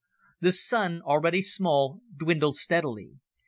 [0.39, 3.19] The Sun, already small, dwindled steadily.